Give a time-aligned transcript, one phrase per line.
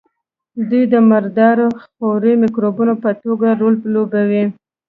[0.69, 1.57] دوی د مردار
[1.89, 4.43] خورو مکروبونو په توګه رول لوبوي.